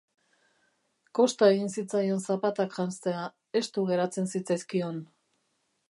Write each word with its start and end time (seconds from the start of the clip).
Kosta 1.19 1.49
egin 1.55 1.69
zitzaion 1.75 2.23
zapatak 2.29 2.75
janztea, 2.79 3.29
estu 3.63 3.85
geratzen 3.91 4.33
zitzaizkion. 4.35 5.01